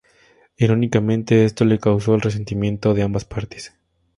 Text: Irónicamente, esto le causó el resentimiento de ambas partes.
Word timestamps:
Irónicamente, 0.57 1.45
esto 1.45 1.63
le 1.63 1.77
causó 1.77 2.15
el 2.15 2.21
resentimiento 2.21 2.95
de 2.95 3.03
ambas 3.03 3.23
partes. 3.23 3.75